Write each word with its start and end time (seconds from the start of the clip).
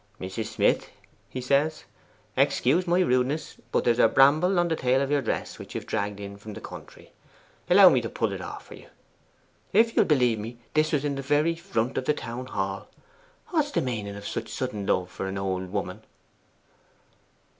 "Mrs. 0.19 0.45
Smith," 0.47 0.89
he 1.29 1.39
says, 1.39 1.83
"excuse 2.35 2.87
my 2.87 3.01
rudeness, 3.01 3.57
but 3.71 3.83
there's 3.83 3.99
a 3.99 4.07
bramble 4.07 4.57
on 4.57 4.67
the 4.67 4.75
tail 4.75 4.99
of 4.99 5.11
your 5.11 5.21
dress, 5.21 5.59
which 5.59 5.75
you've 5.75 5.85
dragged 5.85 6.19
in 6.19 6.37
from 6.37 6.55
the 6.55 6.59
country; 6.59 7.13
allow 7.69 7.87
me 7.87 8.01
to 8.01 8.09
pull 8.09 8.31
it 8.31 8.41
off 8.41 8.65
for 8.65 8.73
you." 8.73 8.87
If 9.73 9.95
you'll 9.95 10.05
believe 10.05 10.39
me, 10.39 10.57
this 10.73 10.91
was 10.91 11.05
in 11.05 11.13
the 11.13 11.21
very 11.21 11.53
front 11.53 11.99
of 11.99 12.05
the 12.05 12.15
Town 12.15 12.47
Hall. 12.47 12.87
What's 13.49 13.69
the 13.69 13.81
meaning 13.81 14.15
of 14.15 14.25
such 14.27 14.49
sudden 14.49 14.87
love 14.87 15.11
for 15.11 15.27
a' 15.29 15.37
old 15.37 15.69
woman? 15.71 16.01